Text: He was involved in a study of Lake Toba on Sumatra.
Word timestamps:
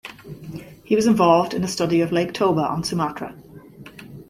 He 0.83 0.95
was 0.95 1.05
involved 1.05 1.53
in 1.53 1.63
a 1.63 1.67
study 1.67 2.01
of 2.01 2.11
Lake 2.11 2.33
Toba 2.33 2.61
on 2.61 2.83
Sumatra. 2.83 3.35